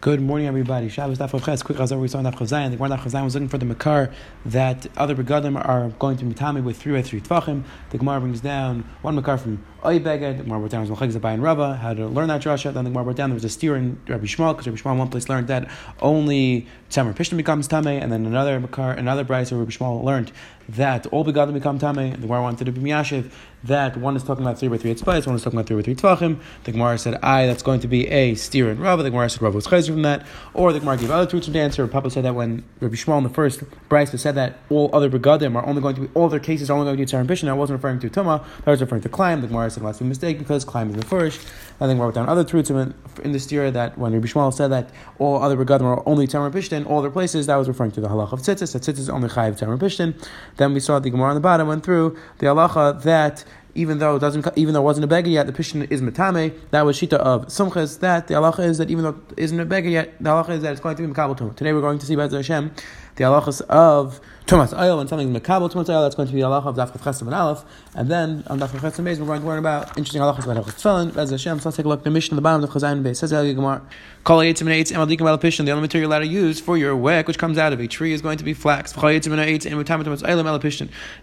[0.00, 0.88] Good morning, everybody.
[0.88, 1.64] Shabbos Daf Ches.
[1.64, 2.00] Quick Chazor.
[2.00, 2.70] We saw Daf Chazayin.
[2.70, 4.12] The Gemara Daf Chazayin was looking for the makar
[4.46, 7.64] that other begadim are going to be with three by three tvachim.
[7.90, 10.38] The Gemara brings down one makar from Oy Beged.
[10.38, 12.72] The Gemara brought down was Malchik Zabai and Rava how to learn that drasha.
[12.74, 14.92] Then the Gemara brought down there was a steer in Rabbi Shmuel because Rabbi Shmuel
[14.92, 15.70] in one place learned that
[16.00, 20.32] only Tzamer Pishtim becomes tame, and then another another brayso Rabbi Shmuel learned
[20.68, 22.10] that all begadim become tame.
[22.10, 23.30] The Gemara wanted to be miyashiv
[23.64, 25.82] that one is talking about three by three etzbais, one is talking about three by
[25.82, 26.40] three tvachim.
[26.64, 29.42] The Gemara said, "I that's going to be a steer in Rava." The Gemara said,
[29.42, 31.86] "Rava was chayzer from that," or the Gemara gave other truths to answer.
[31.86, 35.54] Papa said that when Rabbi Shmuel in the first brayso said that all other begadim
[35.54, 37.48] are only going to be all their cases are only going to be tzar and.
[37.48, 38.44] I wasn't referring to tuma.
[38.64, 39.40] That was referring to climb.
[39.40, 41.40] The Gemara said, "That's a mistake because climb is the first."
[41.80, 42.94] I think we wrote down other truths in
[43.32, 46.86] the steer that when Rabbi Shmuel said that all other begadim are only and bishon,
[46.86, 48.72] all other places that was referring to the halach of tzitzis.
[48.72, 50.14] That tzitzis is only chayiv tzar and bishon.
[50.56, 54.16] Then we saw the Gemara on the bottom went through the halacha that even though
[54.16, 56.52] it doesn't, even though it wasn't a beggar yet, the pishin is metame.
[56.70, 58.00] That was shita of sumchas.
[58.00, 60.62] That the halacha is that even though it isn't a beggar yet, the halacha is
[60.62, 61.54] that it's going to be mekabel.
[61.54, 62.72] Today we're going to see Bez Hashem
[63.18, 66.02] the halachas of tumas oil and something mekabel tumas oil.
[66.02, 67.64] That's going to be the halacha of dafkat chesed and aleph.
[67.94, 70.80] And then on dafkat chesed and we're going to learn about interesting halachas about halachas
[70.80, 71.14] tefillin.
[71.14, 71.60] Bez Hashem.
[71.60, 72.04] So let's take a look.
[72.04, 73.82] The mission on the bottom of Chazayin base says the Gemara.
[74.24, 75.64] Kol eitzim and eitzim aldikim al pishin.
[75.64, 78.12] The only material allowed to use for your wick, which comes out of a tree,
[78.12, 78.92] is going to be flax.
[78.92, 79.08] And the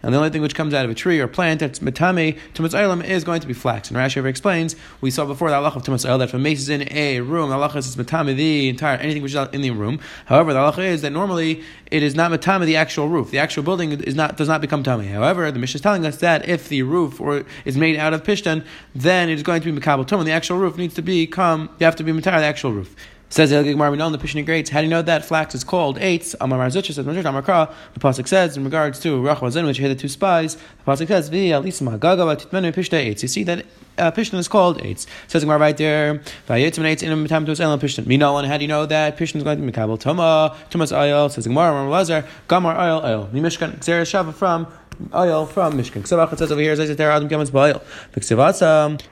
[0.02, 3.24] only thing which comes out of a tree or plant that's metame tumas oilam is
[3.24, 3.90] going to be flax.
[3.90, 6.40] And Rashi ever explains, we saw before the halacha of tumas oil that if a
[6.40, 9.62] mace is in a room, the halacha is metame the entire anything which is in
[9.62, 10.00] the room.
[10.26, 13.32] However, the halacha is that normally it is not metame the actual roof.
[13.32, 15.04] The actual building is not does not become tame.
[15.04, 18.24] However, the Mishnah is telling us that if the roof or is made out of
[18.24, 20.24] pishtan, then it is going to be mekabel tum.
[20.26, 22.96] The actual roof needs to become you have to be entire the actual roof.
[23.36, 24.70] Says El Gigmar, we know in the Pishni Greats.
[24.70, 26.38] How do you know that flax is called eights?
[26.40, 27.04] Amar Mar Zutra says.
[27.04, 30.56] The pasuk says in regards to Rachwazin, which hit the two spies.
[30.56, 33.24] The pasuk says, Vi alisma gaga titmenu pishta eights.
[33.24, 33.66] You see that
[33.98, 35.06] uh, is called eights.
[35.28, 36.22] Says Gemara right there.
[36.48, 38.06] Vayitzim eights in a time to us elam Pishtan.
[38.06, 38.46] Me no one.
[38.46, 40.56] How do you know that Pishtan is going to be Mikabel Toma?
[40.70, 41.28] Tumas oil.
[41.28, 41.72] Says Gemara.
[41.72, 42.26] Amar Lazar.
[42.48, 43.30] Gamar oil oil.
[43.34, 44.66] Mimishkan Xer Shava from
[45.14, 46.02] oil from Mishkan.
[46.02, 47.28] It says over here, Adam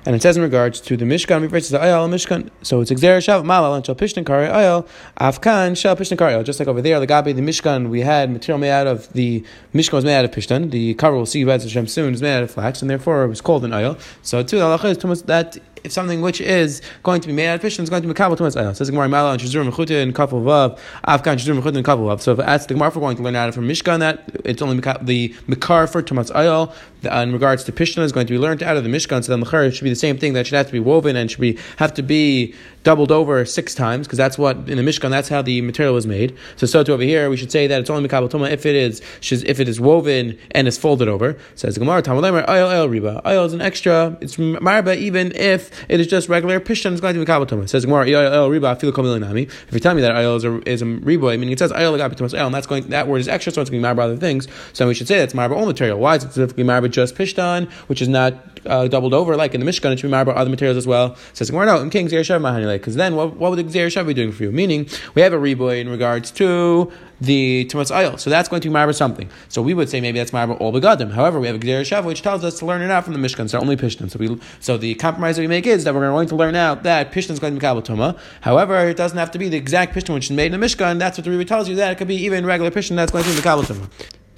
[0.05, 2.49] and it says in regards to the Mishkan, refers to the oil Mishkan.
[2.61, 4.87] So it's Xer Shav Malal and Shal Pishtan Kari oil,
[5.19, 6.43] Afkan Shal Pishtan Kari oil.
[6.43, 9.43] Just like over there, the Gabi, the Mishkan, we had material made out of the
[9.73, 10.71] Mishkan was made out of Pishtan.
[10.71, 13.27] The cover we'll see Bez Hashem soon is made out of flax, and therefore it
[13.27, 13.97] was called an oil.
[14.21, 17.55] So too, the halacha is that if something which is going to be made out
[17.55, 18.73] of fish is going to be kabel tumas ayah.
[18.73, 22.21] Says Gemara Mala and Shizur Mechute and Kafel Vav, Afghan Shizur Mechute and Kafel Vav.
[22.21, 24.61] So if that's the Gemara for going to learn out of from Mishkan that it's
[24.61, 26.73] only the Mikar for tumas ayah
[27.05, 29.23] uh, in regards to Pishna is going to be learned out of the Mishkan.
[29.23, 31.29] So the Mechar should be the same thing that should have to be woven and
[31.29, 35.09] should be have to be doubled over six times because that's what in the Mishkan
[35.09, 36.37] that's how the material was made.
[36.55, 38.75] So so to over here we should say that it's only Mikabel Tuma if it
[38.75, 39.01] is
[39.43, 41.37] if it is woven and is folded over.
[41.55, 43.21] Says Gemara Tamalemer Ayal El Riba.
[43.23, 44.17] Ayel is an extra.
[44.21, 46.91] It's Marba even if it is just regular Pishtan.
[46.91, 47.67] It's going to be Mikabel Tuma.
[47.69, 49.19] Says Gemara Riba.
[49.19, 49.43] Nami.
[49.43, 51.97] If you tell me that Ayel is a is a riba, meaning it says Ayel
[51.97, 53.93] Gabi Tumas Ayel, and that's going that word is extra, so it's going to be
[53.93, 54.47] Marba other things.
[54.73, 55.99] So we should say that's Marba all material.
[55.99, 59.59] Why is it specifically Marba just Pishtan, which is not uh, doubled over like in
[59.59, 59.91] the Mishkan?
[59.91, 61.15] It should be Marba other materials as well.
[61.33, 61.81] Says Gemara no.
[61.81, 64.51] In King's because then what, what would the Xer be doing for you?
[64.51, 66.91] Meaning, we have a reboy in regards to
[67.23, 68.19] the Tumas Ayil.
[68.19, 69.29] So that's going to be Marba something.
[69.47, 71.11] So we would say maybe that's Marba all begadim.
[71.11, 73.49] However, we have a Gzer which tells us to learn it out from the Mishkan.
[73.49, 74.09] So only Pishtan.
[74.09, 76.83] So we so the compromise that we make is that we're going to learn out
[76.83, 78.19] that Pishtan is going to be Kabbalah Tuma.
[78.41, 80.99] However, it doesn't have to be the exact Pishtan which is made in the Mishkan.
[80.99, 83.23] That's what the Rebbe tells you that it could be even regular Pishtan that's going
[83.23, 83.89] to be Kabbalah Tuma.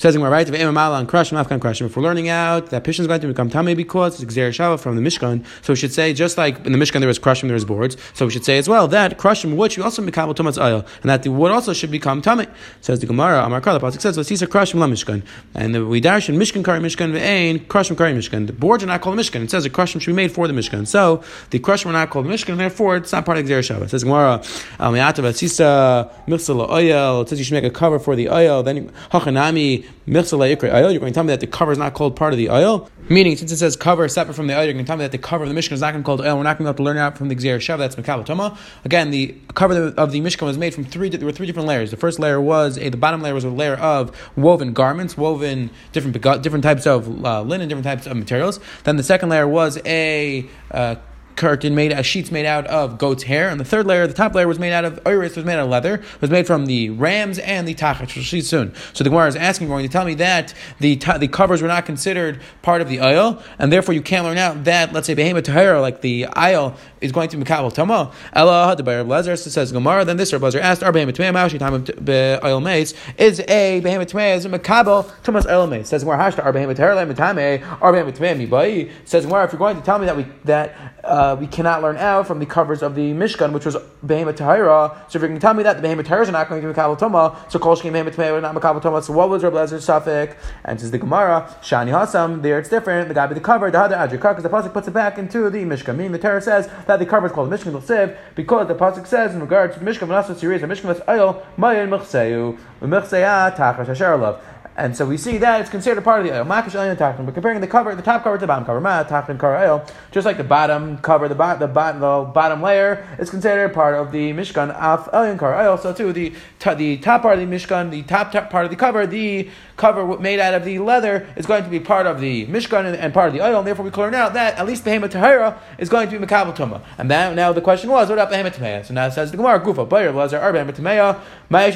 [0.05, 4.21] Says in right, if we're learning out that Pishon is going to become Tame because
[4.21, 6.99] it's Xer Shava from the Mishkan, so we should say, just like in the Mishkan
[6.99, 9.77] there was crushing, there was boards, so we should say as well that crushing which
[9.77, 12.45] we also become Tumas oil, and that the wood also should become Tame.
[12.81, 15.23] Says the Gemara, Amar Kala, Pasuk says, Vasisa crushing la Mishkan.
[15.55, 18.45] And we dash in Mishkan Kari Mishkan Ve'ain, crushing Kari Mishkan.
[18.45, 19.41] The boards are not called Mishkan.
[19.41, 20.85] It says the crushing should be made for the Mishkan.
[20.85, 23.89] So the crushing are not called Mishkan, and therefore it's not part of Xer Shava.
[23.89, 24.43] Says Gemara,
[24.77, 28.61] Al Me'ata Vasisa, Michsala oil, it says you should make a cover for the oil,
[28.61, 32.37] then Hachanami, you're going to tell me that the cover is not called part of
[32.37, 32.89] the oil.
[33.09, 35.11] Meaning, since it says cover separate from the oil, you're going to tell me that
[35.11, 36.37] the cover of the Mishkan is not going to called oil.
[36.37, 38.57] We're not going to have to learn out from the Xer Shav, that's Mekabatoma.
[38.83, 41.91] Again, the cover of the Mishkan was made from three, there were three different layers.
[41.91, 45.69] The first layer was, a, the bottom layer was a layer of woven garments, woven
[45.91, 48.59] different, different types of uh, linen, different types of materials.
[48.83, 50.95] Then the second layer was a, uh,
[51.35, 54.33] curtain made as sheets made out of goat's hair, and the third layer, the top
[54.33, 56.89] layer, was made out of iris, was made out of leather, was made from the
[56.91, 58.73] rams and the tachat, which we'll see soon.
[58.93, 61.85] So the Gemara is asking, going to tell me that the the covers were not
[61.85, 65.41] considered part of the oil, and therefore you can't learn out that let's say behema
[65.41, 68.11] tahira, like the aisle is going to be mikabel tama.
[68.33, 70.05] Ella the Bayer Lezer says Gemara.
[70.05, 73.81] Then this Rabbi Lezer asked, "Our behema tamei maushi time of oil mace is a
[73.81, 77.81] behema tamei is a mikabel tamas oil mace." Says Gemara hashta our behema tahira mitame
[77.81, 78.91] our behema tamei mibai.
[79.05, 81.97] Says Gemara if you're going to tell me that we that uh, we cannot learn
[81.97, 84.95] out from the covers of the Mishkan, which was Behemoth Tahira.
[85.09, 86.67] So if you're going to tell me that the Behemoth Tahira are not going to
[86.67, 89.55] be Makabal Toma, so Kol Shkim Behemoth Tahira not Makabal Toma, so what was Rabbi
[89.55, 90.35] Lezer Safik?
[90.63, 93.79] And says the Gemara, Shani Hasam, there it's different, the guy with the cover, the
[93.79, 95.95] other Adrikar, because the Pasuk puts it back into the Mishkan.
[95.95, 99.33] Meaning the Torah says that the cover is called Mishkan L'Siv, because the Pasuk says
[99.33, 104.17] in regards to the Mishkan V'nasa Series, the Mishkan V'nasa Mayin Mechseyu, Mechseya Tachash Asher
[104.17, 104.41] Love.
[104.77, 106.43] And so we see that it's considered a part of the oil.
[106.43, 106.93] Makish oil
[107.25, 109.85] But comparing the cover, the top cover to the bottom cover, ma tachin kar oil,
[110.11, 114.11] just like the bottom cover, the bottom, the the bottom layer is considered part of
[114.11, 115.77] the mishkan af oil kar oil.
[115.77, 116.33] So too, the
[116.75, 120.17] the top part of the mishkan, the top, top part of the cover, the cover
[120.19, 123.13] made out of the leather is going to be part of the mishkan and, and
[123.13, 123.59] part of the oil.
[123.59, 126.53] And therefore, we learn out that at least behemoth tahira is going to be makabel
[126.53, 126.81] tuma.
[126.97, 128.85] And that, now the question was, what about behemoth tameya?
[128.85, 131.21] So now it says the gemara gufa bayer lazar ar behemoth tameya.
[131.47, 131.69] What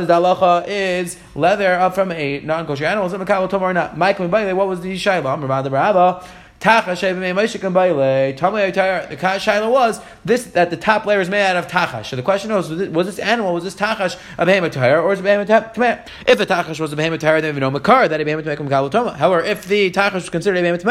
[0.00, 0.68] is the halacha?
[0.68, 3.06] Is leather up from a non-kosher animal?
[3.06, 3.96] Is it makabel tuma or not?
[3.96, 5.48] Mike, what was the shayla?
[5.48, 6.24] Rabbi Rabba.
[6.62, 7.32] The shaila
[9.72, 12.06] was this that the top layer is made out of tachash.
[12.06, 13.52] So the question was: Was this animal?
[13.52, 15.50] Was this tachash a behemoth or was it behemoth
[16.24, 18.44] If the tachash was a behemoth then we know makar that a behemoth
[18.92, 19.16] toma.
[19.16, 20.84] However, if the tachash was considered a behemoth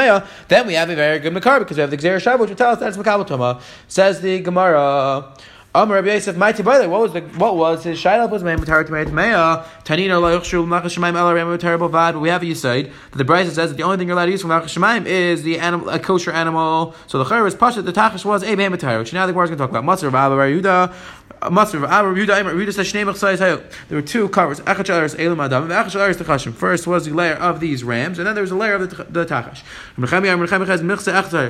[0.49, 2.57] then we have a very good makar because we have the gzera shav which will
[2.57, 5.31] tell us that it's makabel Says the Gemara.
[5.73, 6.89] Amar Rabbi Yosef, my tibayler.
[6.89, 10.67] What was the what was his shaila was meimu tar to meya tanino la yuchshu
[10.67, 12.13] machas shemaim ela meimu terrible vad.
[12.13, 14.25] But we have you said that the Brisa says that the only thing you're allowed
[14.25, 16.93] to use from machas shemaim is the animal, a kosher animal.
[17.07, 17.83] So the chayr is pasha.
[17.83, 19.85] The tachash was a meimu which now the Gemara is going to talk about.
[19.85, 20.93] Matzah Rabbi Yehuda
[21.41, 21.49] there
[23.89, 24.59] were two covers.
[24.59, 29.25] First was the layer of these rams, and then there was a layer of the,
[29.25, 29.63] tachash.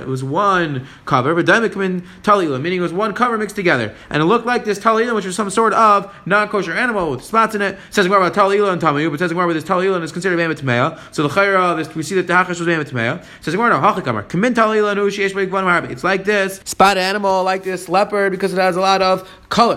[0.02, 4.46] It was one cover, but meaning it was one cover mixed together, and it looked
[4.46, 7.74] like this talila, which was some sort of non-kosher animal with spots in it.
[7.74, 10.98] it says about talila and tamayu, but says about this talila is considered behemoth tmeya.
[11.14, 13.26] So the chayra, we see that the tachash was behemoth tmeya.
[13.42, 13.56] Says
[15.92, 19.28] It's like this spot animal, like this leopard, because it has a lot of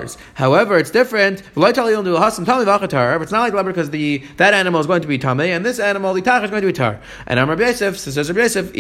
[0.05, 0.19] colors.
[0.35, 1.43] However, it's different.
[1.57, 5.79] It's not like leopard because the that animal is going to be tame, and this
[5.79, 7.01] animal, the tach, is going to be tar.
[7.27, 8.73] And Amr Yosef says Rabbi Yosef,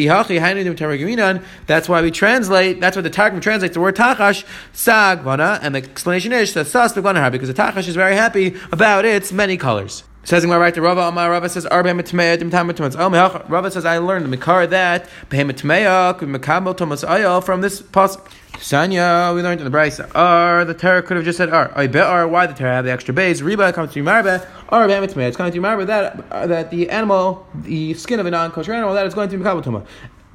[1.67, 2.81] that's why we translate.
[2.81, 6.93] That's why the Targum translates the word tachash sagvana, and the explanation is that sas
[6.93, 10.05] because the tachash is very happy about its many colors.
[10.27, 13.45] Says in my right to Rava, Amar Rava says, Ar behemet tmeya dim tam Oh,
[13.47, 17.83] Rava says, I learned the mikar that behemet tmeya could mekabel tomas ayal from this
[17.83, 18.27] pasuk.
[18.59, 20.11] Sanya, we learned in the Brisa.
[20.15, 21.73] Ar, the Torah could have just said Ar.
[21.75, 23.43] I bet Ar, why the Torah have the extra base?
[23.43, 24.47] Reba comes to Marbe.
[24.71, 25.29] Ar, behemet tmeya.
[25.29, 28.95] It's coming to Marbe that uh, that the animal, the skin of a non-kosher animal,
[28.95, 29.87] that is going to be mekabel tuma.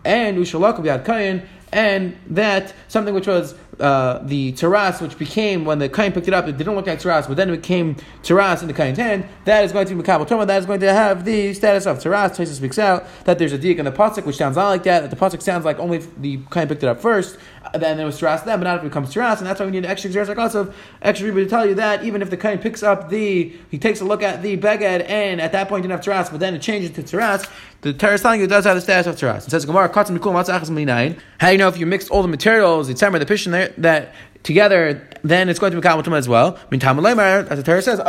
[0.06, 5.66] And Ushalak of Yad Kayin, and that something which was uh, the taras, which became
[5.66, 7.96] when the kain picked it up, it didn't look like taras, but then it became
[8.24, 9.26] taras in the kain's hand.
[9.46, 10.48] That is going to be makabel.
[10.48, 12.38] That is going to have the status of taras.
[12.38, 15.02] Taisa speaks out that there's a dik in the pasuk which sounds not like that.
[15.02, 17.38] That the pasuk sounds like only the kain picked it up first,
[17.74, 19.72] then it was taras then, but not if it becomes taras, and that's why we
[19.72, 22.58] need an extra exercise also extra ribui to tell you that even if the kain
[22.58, 25.92] picks up the, he takes a look at the beged, and at that point didn't
[25.92, 27.46] have taras, but then it changes to taras.
[27.82, 29.48] The Torah is telling you does have the status of taras.
[29.48, 33.20] It says Gemara, How do you know if you mixed all the materials, the tzemmer,
[33.20, 34.14] the pishin there, that
[34.44, 36.60] together, then it's going to be Kamal as well.
[36.72, 38.00] Mean Tamallah as the Torah says,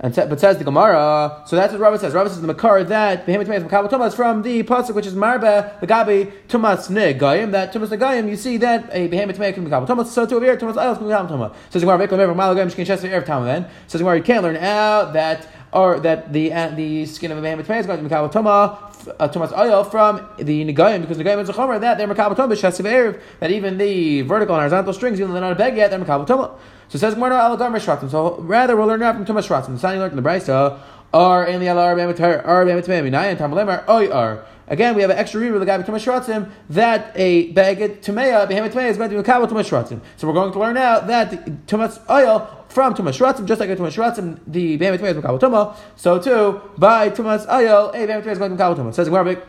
[0.00, 2.14] and but says the Gemara, so that's what Rabbi says.
[2.14, 6.88] Rabbi says the Makar that Tumas from the pasuk which is Marba the Gabi Tumas
[6.88, 7.50] Negayim.
[7.50, 10.06] That Tumas Negayim, you see that a Behemoth Tumas can Makabal Tumas.
[10.06, 11.54] So to over here Tumas Ayos Makabal Tumas.
[11.70, 13.44] Says the Gemara, Bekom Ever Malagayim Erev Tam.
[13.44, 17.32] Then says the Gemara, you can't learn out that or that the uh, the skin
[17.32, 21.00] of a Behemoth Tumas is going to be Makabal Tumas uh, Tumas from the Negayim
[21.00, 24.54] because Negayim is a chomer that they're Makabal Tumas Shesiv Erev that even the vertical
[24.54, 26.56] and horizontal strings even though they're not a beg yet they're Makabal Tumas.
[26.88, 28.10] So it says Gemara Alagar Mishratim.
[28.10, 29.74] So rather we'll learn that from Tumas Shratim.
[29.74, 30.78] The sign learned in the Brisa
[31.12, 34.44] are in the Alar Bemetar are Bemetar Minayan Tamalemar Oy are.
[34.68, 38.46] Again, we have an extra reader, the guy with Tumas Shratim that a baget Tumeya
[38.48, 40.00] Behemet Tumeya is going to be a Kabbalah Tumas Shratim.
[40.16, 43.76] So we're going to learn out that Tumas oil from Tumas Shratim, just like a
[43.76, 45.76] Tumas Shratim, the Behemet Tumeya is Kabbalah Tumah.
[45.96, 48.94] So too, by Tumas oil, a Behemet Tumeya is going to be Kabbalah Tumah.
[48.94, 49.42] Says Gemara.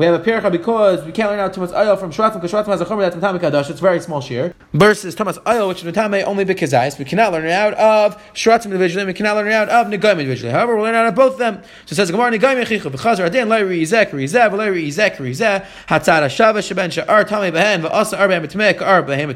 [0.00, 2.68] We have a pircha because we can't learn out Tumas oil from Shratim because Shratim
[2.68, 3.68] has a chomer that's Matame Kadosh.
[3.68, 4.54] It's very small shear.
[4.72, 6.98] Versus Tumas oil, which is Matame only Bikazais.
[6.98, 9.04] We cannot learn it out of Shratim individually.
[9.04, 10.52] We cannot learn it out of Negaim individually.
[10.52, 11.62] However, we'll learn out of both of them.
[11.84, 16.30] So it says Gemara Negaim Yechichu v'Chazar Adin Leiri Yizek Rizeh v'Leiri Yizek Rizeh Hatzara
[16.30, 19.34] Shava Sheben Sha'ar Tame Behen v'Asa Ar Behem Tmei Ka'ar Behem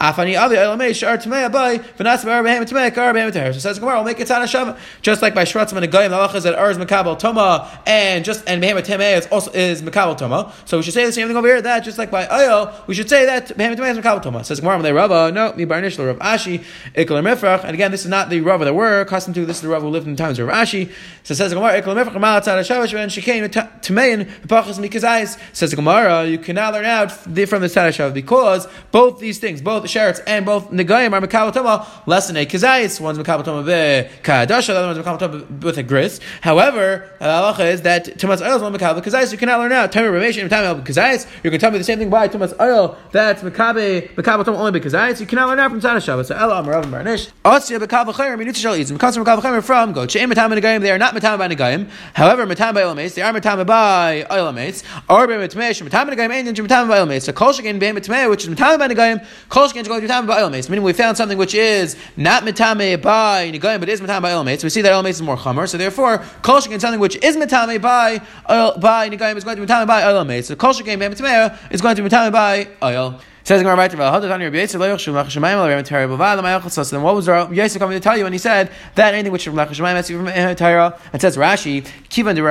[0.00, 3.52] Afani Avi Elamei Sha'ar Tmei Abai v'Nas Ar Behem Tmei Ka'ar Behem Tara.
[3.52, 6.08] So it says Gemara will make it Tzara Shava just like by Shratim and Negaim
[6.08, 9.52] the halacha is that Ar is Makabel Toma and just and Behem Tmei is also
[9.52, 10.52] is Makabal Toma.
[10.64, 11.62] So we should say the same thing over here.
[11.62, 14.44] That just like by oil, we should say that Behemoth Tamei is Makabal Toma.
[14.44, 15.30] Says Gemara, they Rava.
[15.32, 17.64] No, mi Barnish Rav Ashi Ikal Mifrach.
[17.64, 19.46] And again, this is not the Rava that we're accustomed to.
[19.46, 20.92] This is the Rava who lived in the times of Rav Ashi.
[21.22, 25.38] So says Gemara, Ikal Mifrach Malat Tzad Shavash Ben Shekain Tamein Pachas Mikazais.
[25.54, 29.88] Says Gemara, you cannot learn out from the Tzad because both these things, both the
[29.88, 33.00] Sherets and both Negayim are Makabal Toma less than a Kazais.
[33.00, 36.20] One's Makabal Toma be Kadasha, the other one's Makabal Toma with a gris.
[36.40, 39.32] However, the halacha is that Tumas Oil is one Makabal Kazais.
[39.32, 39.81] You cannot learn out.
[39.90, 41.26] Time of Ramation, time of Kazais.
[41.42, 44.58] You're going to tell me the same thing by Tumas Oil that's Makabe Makabal Toma
[44.58, 46.26] only because You cannot learn out from Tzad Shabbat.
[46.26, 47.30] So Ella Amarav Barnish.
[47.44, 48.94] Asya Makabal Chayim Minutza Shal Izim.
[48.94, 50.06] Because Makabal Chayim from go.
[50.06, 50.80] She'em Matam Negayim.
[50.80, 51.88] They are not Matam by Negayim.
[52.14, 53.14] However, Matam by Elamates.
[53.14, 54.82] They are Matam by Elamates.
[55.08, 55.82] Or by Matmei.
[55.82, 56.30] Matam by Negayim.
[56.30, 57.22] And Matam by Elamates.
[57.22, 59.24] So Kol Shekin Bein Matmei, which is Matam by Negayim.
[59.48, 60.68] Kol Shekin is going to Matam by Elamates.
[60.68, 64.64] Meaning we found something which is not Matame by Negayim, but is Matam by Elamates.
[64.64, 65.68] We see that Elamates is more Chomer.
[65.68, 69.72] So therefore, Kol Shekin something which is Matame by by Negayim is going to be
[69.72, 70.40] Matame by.
[70.40, 71.12] So Kol Shekin Bein
[71.70, 73.20] is going to be Matame by Oil.
[73.44, 74.04] Says Gemara So
[76.84, 79.56] then what was Yisrael coming to tell you when he said that anything which from
[79.56, 82.42] Shemayim has from Torah and says Rashi Kivan de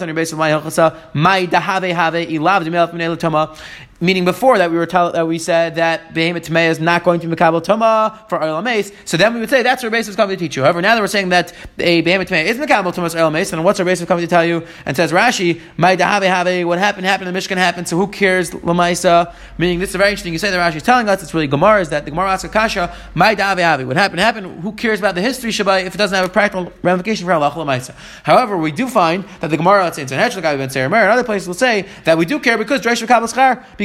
[0.00, 3.56] on your Yisrael Mayachal Mai Dahave Have Ilav Demelach Minei Toma
[3.98, 7.18] Meaning before that we were told that we said that Behemoth Tamei is not going
[7.20, 8.92] to be Makabal Toma for Oil Mace.
[9.06, 10.62] So then we would say that's our basis coming to teach you.
[10.62, 13.62] However, now that we're saying that a Behemoth Tamei is Makabal Toma Oil Mace, then
[13.62, 14.66] what's our coming to tell you?
[14.84, 18.50] And says Rashi, My Dahave Have, what happened happened, the Mishkan happened, so who cares
[18.50, 19.34] Lamaisa?
[19.56, 20.34] Meaning this is very interesting.
[20.34, 22.44] You say that Rashi is telling us, it's really Gemara, is that the Gemara asks
[22.44, 25.98] Akasha, My Dahave Have, what happened happened, who cares about the history Shabbai if it
[25.98, 27.94] doesn't have a practical ramification for Allah Lamaisa?
[28.24, 31.54] However, we do find that the Gemara, let's say in Sanhedrin, and other places will
[31.54, 33.28] say that we do care because Dreish Makabal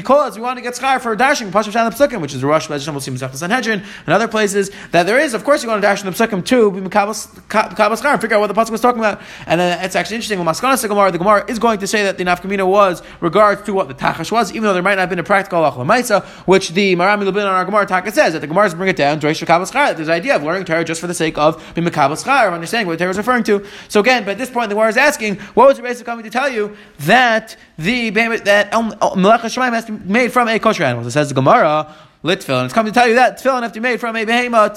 [0.01, 2.67] because we want to get schar for dashing Pashav Shan Psukim, which is the Rosh
[2.67, 5.35] Bezashim will see Mizrach Sanhedrin and other places that there is.
[5.35, 8.47] Of course, you want to dash in the Psukim too, schar and figure out what
[8.47, 9.21] the Pasuk was talking about.
[9.45, 10.39] And then it's actually interesting.
[10.39, 13.73] When Maskana Gemara, the Gemara is going to say that the Nafkamina was regards to
[13.73, 16.23] what the Tachash was, even though there might not have been a practical Allah Maisa,
[16.47, 18.95] which the Marami Lubin on our Gemara Taka says that the Gemara is bring it
[18.95, 19.19] down.
[19.19, 22.97] There's the idea of learning Torah just for the sake of schar, of understanding what
[22.97, 23.63] Torah is referring to.
[23.87, 26.23] So again, but at this point, the Gemara is asking, what was the basis coming
[26.23, 31.05] to tell you that the that Melech Shemaim has to made from a kosher animal?
[31.05, 31.93] It says the Gemara.
[32.23, 32.65] Lit tefillin.
[32.65, 34.69] It's coming to tell you that tefillin have to be made from a behema.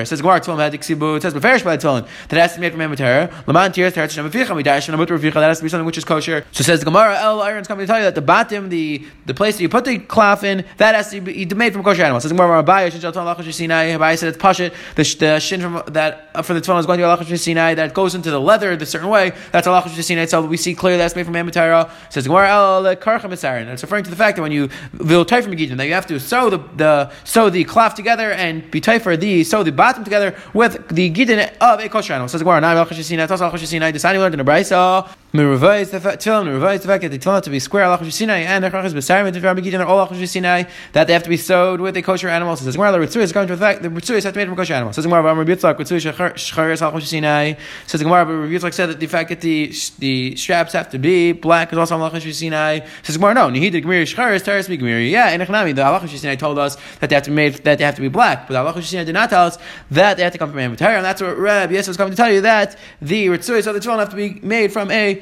[0.00, 1.16] It says Gemara tefillin had ksibu.
[1.16, 3.44] It says beferish by tefillin that has to be made from a tehir.
[3.48, 5.34] Laman tiras teretz shem avicha midash and amutar avicha.
[5.34, 6.44] That has to be something which is kosher.
[6.52, 9.34] So says the Gemara El Iron's coming to tell you that the batim, the the
[9.34, 12.22] place that you put the cloth in, that has to be made from kosher animals.
[12.22, 13.90] Says Gemara Rabbi Shin Jalton Lachash Sinai.
[13.90, 14.72] Rabbi said it's pashit.
[14.94, 17.74] The, the shin from that uh, for the tefillin is going to be Lachash Sinai.
[17.74, 19.32] That goes into the leather the certain way.
[19.50, 20.26] That's Lachash Sinai.
[20.26, 21.90] So we see clearly that's made from Emetara.
[22.10, 23.66] Says Gemara El Karcha Misarin.
[23.66, 26.20] It's referring to the fact that when you vil from Gidin, that you have to
[26.20, 30.04] sew the the Uh, sew the cloth together and be for the sew the bottom
[30.04, 32.28] together with the gidin of a kosher animal.
[32.28, 35.08] Says the Gemara, "Na'am al chashisina, tos al chashisina." Deciding learned in a brayso.
[35.32, 38.66] Meruvayis the tefillin, meruvayis the fact that the tefillin to be square al chashisina and
[38.66, 41.80] echach is besar mit rabbi gidin all al chashisina that they have to be sewed
[41.80, 42.54] with a kosher animal.
[42.54, 44.48] Says Gemara, the ritzui is going to the fact the ritzui have to be made
[44.48, 44.92] from kosher animal.
[44.92, 47.58] Says Gemara, Rabbi Yitzchak ritzui shcharis al chashisina.
[47.86, 51.32] Says Gemara, Rabbi Yitzchak said that the fact that the the straps have to be
[51.32, 52.86] black is also al chashisina.
[53.02, 55.10] Says the Gemara, no, nihid the gemiri shcharis teres be gemiri.
[55.10, 57.78] Yeah, in Echnami the al chashisina told us that they have to be made that
[57.78, 58.48] they have to be black.
[58.48, 59.56] But Allah did not tell us
[59.92, 62.16] that they have to come from a and that's what Reb Yosef is coming to
[62.18, 65.21] tell you that the ritzuyos of the tefillin have to be made from a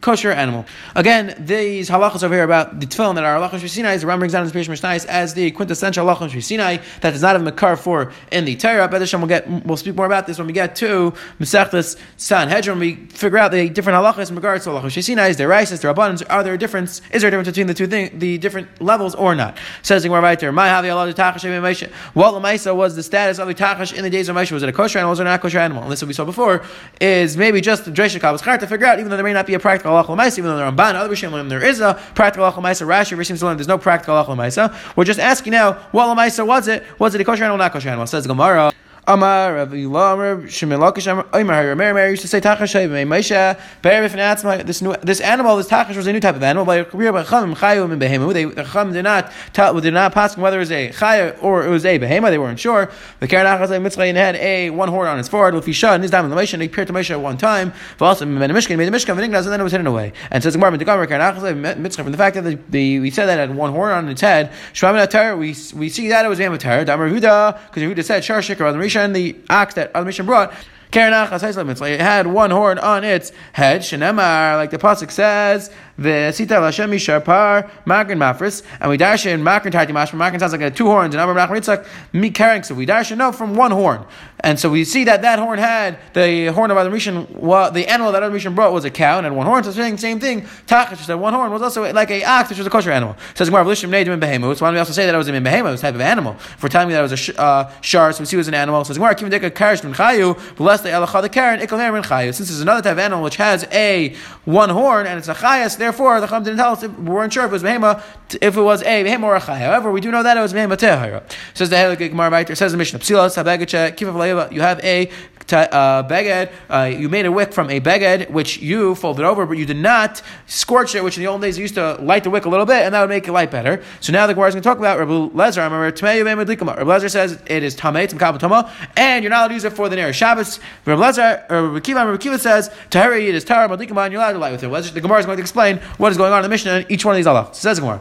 [0.00, 0.66] kosher animal.
[0.94, 4.32] Again, these halachas over here about the tefillin that are halachas Sinai, the Ram brings
[4.32, 8.12] down in Pirish Mishnais as the quintessential halachas Sinai that does not have makar for
[8.30, 8.88] in the Torah.
[8.88, 12.78] But we'll get we'll speak more about this when we get to Masechtas Sanhedrin.
[12.78, 16.22] We figure out the different halachas in regards to halachas Sinai, their rices, their abundance.
[16.22, 17.00] Are there a difference?
[17.12, 19.56] Is there a difference between the two things, the different levels, or not?
[19.82, 20.52] Says the right there.
[20.52, 24.36] My havi Allah tachash What was the status of the tachash in the days of
[24.36, 24.52] Moshe?
[24.52, 25.10] Was it a kosher animal?
[25.10, 25.82] Was it not a kosher animal?
[25.82, 26.62] And this what we saw before
[27.00, 29.54] is maybe just the dresha kabbalah to figure out, even though there may not be
[29.54, 32.86] a practical halacha even though the Ramban, other learn there is a practical halacha ma'isa.
[32.86, 34.96] Rashi Rishim there's no practical halacha.
[34.96, 36.84] We're just asking now, what ma'isa was it?
[36.98, 38.06] Was it a kosher animal, not kosher animal?
[38.06, 38.72] Says Gemara.
[39.08, 43.60] Amar Rav Yilam Shimon Lakish Amar Mary Mary used to say Tachashay Moshe.
[43.80, 46.64] Be'er this new this animal this Tachash was a new type of animal.
[46.64, 50.56] By Chacham Chayim and Behema they the Chacham did not tell did not pass whether
[50.56, 52.90] it was a Chaya or it was a Behema they weren't sure.
[53.20, 55.54] The Karen Achaz Mitzrayin had a one horn on his forehead.
[55.54, 57.72] With Fisha and his diamond the Moshe and he appeared to Moshe at one time
[57.98, 60.14] but also made a Mishkan made the Mishkan and then it was hidden away.
[60.32, 63.38] And says Gemara Karen Achaz Mitzrayim from the fact that the, the we said that
[63.38, 64.50] it had one horn on its head.
[64.72, 68.66] Shvamin we we see that it was Amatar Damar Huda because Huda said Shar Shikar
[68.66, 70.52] on the And the ox that Misha brought
[70.96, 73.82] It had one horn on its head.
[73.82, 79.42] Shenemar, like the pasuk says, the sita Hashem Sharpar Makrin Mafris, and we dash in
[79.42, 80.12] Makrin Tati Mashma.
[80.12, 82.62] Makrin sounds like a two horns, and Amar Nachman mi carrying.
[82.62, 84.04] So we dash in no from one horn,
[84.40, 87.30] and so we see that that horn had the horn of Adam Rishon.
[87.30, 89.64] Well, the animal that Adam Rishon brought was a cow and had one horn.
[89.64, 90.42] So saying same thing.
[90.66, 93.16] Tachash said one horn was also like a ox, which was a kosher animal.
[93.34, 94.58] says Gemara V'lishim Neidim in Behemoth.
[94.58, 96.34] So why do we also say that it was a Behemoth type of animal?
[96.58, 98.48] For telling me that it was a sh- uh, shar, so we see it was
[98.48, 98.84] an animal.
[98.84, 103.36] So Gemara Kim Deka Karish Ben Chayu, bless Since there's another type of animal which
[103.36, 104.14] has a
[104.44, 107.32] one horn and it's a chayas, therefore the Chum didn't tell us if we weren't
[107.32, 108.02] sure if it was behema,
[108.40, 109.58] if it was a behema or a chay.
[109.58, 111.22] However, we do know that it was behema tehira.
[111.54, 112.98] Says the Helik Gemara Says the Mishnah.
[113.00, 115.10] Psilas habegacha You have a
[115.52, 119.56] uh, beged, uh, you made a wick from a beged which you folded over, but
[119.56, 122.30] you did not scorch it, which in the old days you used to light the
[122.30, 123.82] wick a little bit, and that would make it light better.
[124.00, 125.58] So now the Gemara is going to talk about Rabbi Lezer.
[125.58, 129.64] I remember Rabbi Lezer says it is tamei, mkabel and you're not allowed to use
[129.64, 130.60] it for the near Shabbos.
[130.84, 134.32] Rabbi Lezer, or Rabbi Kiva, Rabbi Kiva says tahari it is tar madlikama, you're allowed
[134.32, 134.94] to light with it.
[134.94, 137.04] The Gemara is going to explain what is going on in the Mishnah in each
[137.04, 137.50] one of these Allah.
[137.52, 138.00] Says the Gemara.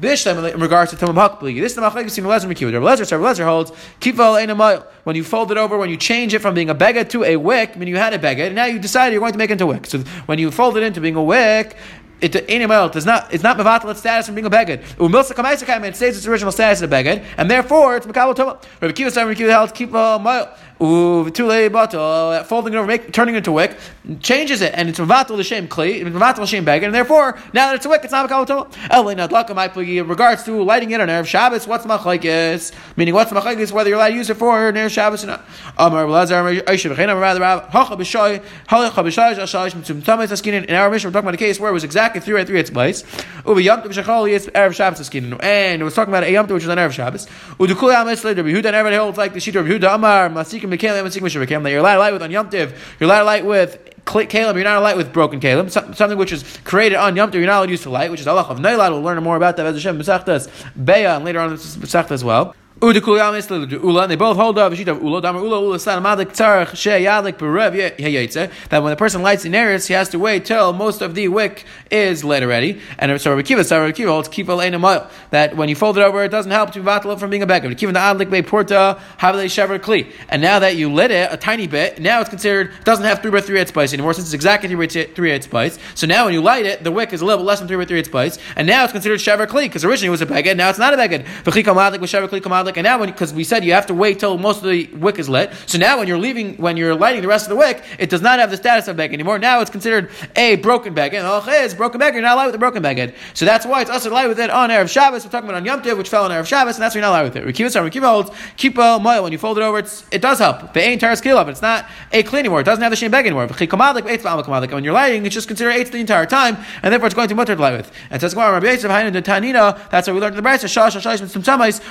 [0.00, 1.60] Bishem tuma in regards to tumah hakbli.
[1.60, 2.72] This is the machlekes between Lezer and Kiva.
[2.72, 3.70] Lezer, Rabbi Lezer holds
[4.00, 7.24] kifa when you fold it over, when you change it from being a beged to
[7.24, 9.38] a wick, I mean you had a beged, and now you decided you're going to
[9.38, 9.86] make it into a wick.
[9.86, 11.76] So when you fold it into being a wick,
[12.24, 14.82] it does not it's not mevatel its status from being a beged.
[14.96, 18.62] Umilsa kamaisa it stays its original status as a beged, and therefore it's mekabel tuma.
[18.80, 20.54] Rabbi Kiva said, Rabbi Kiva held keep uh, a mile.
[20.80, 23.76] Uvtule batal, uh, folding it over, make, turning it into wick,
[24.20, 27.76] changes it, and it's mevatel the same kli, mevatel shem beged, and therefore now that
[27.76, 28.72] it's a wick, it's not mekabel tuma.
[28.88, 32.72] Elay nadlaka my in regards to lighting it on erev Shabbos, what's machlekes?
[32.96, 33.70] Meaning what's machlekes?
[33.70, 35.44] Whether you're allowed to use it for erev Shabbos or not.
[35.78, 40.64] Amar Lazar, Aisha v'chein rather hacha b'shoy, hacha b'shoy, ashayish mitzum tamis askinin.
[40.64, 43.02] In our mission, we're talking about a case where it was exactly its place.
[43.44, 46.62] Uvi yom b'shachol yes erev Shabbos askinin, and it was talking about a yom which
[46.62, 47.26] is on erev Shabbos.
[47.58, 51.98] Holds like the sheet of Yehuda Amar masik masikim mekalim masikim mishavakim that you're allowed
[51.98, 55.40] light with on Yom Tiv, you're allowed light with Kalim, you're not allowed with broken
[55.40, 55.70] Kalim.
[55.70, 58.20] Something which is created on Yom Tov, you're not allowed to use to light, which
[58.20, 58.92] is Allah of Nailad.
[58.92, 62.54] We'll learn more about that as Hashem Besachtas, Beya, and later on in as well.
[62.80, 65.22] They both hold up sheet of ula.
[65.22, 68.50] Damar ula ula san madik tzarich she yalik berev yeyetze.
[68.68, 71.28] That when the person lights in eris, he has to wait till most of the
[71.28, 72.80] wick is lit already.
[72.98, 75.08] And so Rabbi Kiva, so Rabbi Kiva holds kiva leina mile.
[75.30, 77.72] That when you fold it over, it doesn't help to vatal from being a beggar.
[77.74, 80.12] Kiva the adlik be porta havale shever kli.
[80.28, 83.30] And now that you lit it a tiny bit, now it's considered doesn't have three
[83.30, 85.78] by three eight spice anymore since it's exactly three by three eight spice.
[85.94, 87.84] So now when you light it, the wick is a little less than three by
[87.84, 90.54] three eight spice, and now it's considered shever kli because originally it was a beggar.
[90.54, 91.20] Now it's not a beggar.
[91.44, 94.18] V'chi kamadlik with shever kli kamadlik and now because we said you have to wait
[94.18, 95.52] till most of the wick is lit.
[95.66, 98.22] So now when you're leaving, when you're lighting the rest of the wick, it does
[98.22, 99.38] not have the status of beged anymore.
[99.38, 101.14] Now it's considered a broken beged.
[101.14, 102.14] And oh, it's broken beged.
[102.14, 103.14] You're not allowed with a broken beged.
[103.34, 105.24] So that's why it's also allowed with it on erev Shabbos.
[105.24, 107.08] We're talking about on Yom Tov, which fell on erev Shabbos, and that's why you're
[107.08, 107.44] not allowed with it.
[107.44, 109.78] Rikiva Rikiva holds keep a mile when you fold it over.
[109.78, 110.72] it does help.
[110.72, 111.48] The ain't entire skill up.
[111.48, 112.60] It's not a clean anymore.
[112.60, 113.46] It doesn't have the same beged anymore.
[113.46, 117.34] When you're lighting, it's just considered eight the entire time, and therefore it's going to
[117.34, 117.92] mutter to light with.
[118.10, 120.64] And says that's what we learned in the Brisa.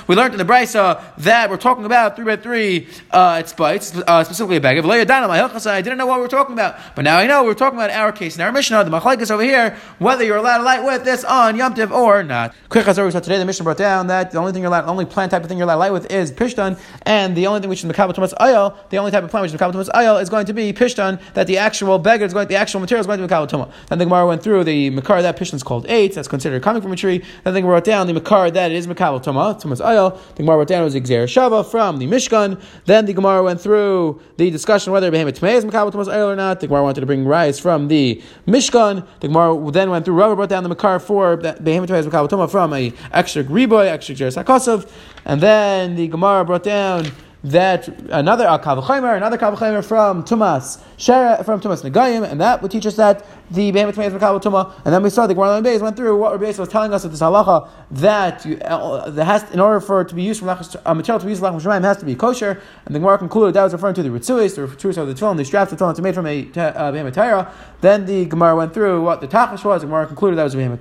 [0.06, 3.96] We learned in the Brisa that we're talking about three by three uh, it bites,
[3.96, 7.18] uh, specifically a bag of I didn't know what we were talking about, but now
[7.18, 8.84] I know we're talking about our case in our Mishnah.
[8.84, 11.92] The machlek is over here whether you're allowed to light with this on Yom Tiv
[11.92, 12.54] or not.
[12.68, 14.90] Quick as saw today, the Mishnah brought down that the only thing you're allowed, the
[14.90, 17.60] only plant type of thing you're allowed to light with is pishtan, and the only
[17.60, 19.90] thing which is mekabel tumas oil, the only type of plant which is mekabel tumas
[19.96, 21.20] oil is going to be pishtan.
[21.34, 23.70] That the actual beggar is going, the actual material is going to be tuma.
[23.88, 26.14] Then the Gemara went through the makar that pishtan is called eight.
[26.14, 27.22] That's considered coming from a tree.
[27.44, 30.20] Then the Gemara wrote down the makar that is mekabel tuma, tumas oil.
[30.36, 32.60] The Gemara wrote down was exer shava from the Mishkan.
[32.86, 36.36] Then the Gemara went through the discussion whether Behemoth Tmei is Makabal Tumas Oil or
[36.36, 36.60] not.
[36.60, 39.06] The Gemara wanted to bring rice from the Mishkan.
[39.20, 42.50] The Gemara then went through Rubber brought down the Makar for Behemoth Tmei is Makabal
[42.50, 44.90] from a extra Griboy, extra Jeres HaKosov.
[45.24, 47.06] And then the Gemara brought down
[47.44, 52.70] that another uh, kavachimer, another kavachimer from Tumas Shera, from Tumas Negayim, and that would
[52.70, 54.72] teach us that the behemoth is makabel tuma.
[54.84, 57.10] And then we saw the Gemara Beis went through what Rabbi was telling us that
[57.10, 60.48] this halacha that you, uh, that has in order for it to be used from
[60.48, 62.62] a material to be used for lachim has to be kosher.
[62.86, 65.36] And the Gemara concluded that was referring to the ritzuis, the ritzuis of the tefillin,
[65.36, 67.52] the straps of the tefillin made from a uh, behemoth
[67.82, 69.82] Then the Gemara went through what the tachash was.
[69.82, 70.80] The Gemara concluded that was a behemoth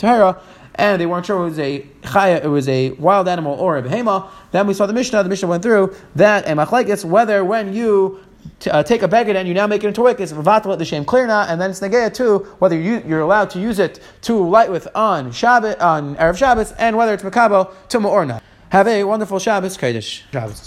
[0.75, 3.83] and they weren't sure it was a chaya, it was a wild animal or a
[3.83, 4.29] behema.
[4.51, 5.23] Then we saw the Mishnah.
[5.23, 8.19] The Mishnah went through that a machlekes whether when you
[8.59, 10.77] to, uh, take a beged and you now make it into a wick, it's vatal
[10.77, 13.79] the shame clear not, and then it's negaya too, whether you, you're allowed to use
[13.79, 18.25] it to light with on Shabbat, on Erev Shabbos, and whether it's makabo, tumah or
[18.25, 18.43] not.
[18.69, 20.61] Have a wonderful Shabbos, Kodesh Shabbos.